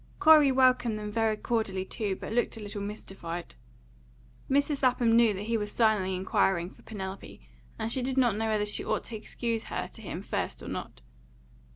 [0.17, 3.53] Corey welcomed them very cordially too, but looked a little mystified.
[4.49, 4.81] Mrs.
[4.81, 7.39] Lapham knew that he was silently inquiring for Penelope,
[7.77, 10.67] and she did not know whether she ought to excuse her to him first or
[10.67, 11.01] not.